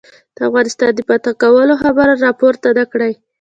[0.35, 3.13] د افغانستان د فتح کولو خبره را پورته نه کړي.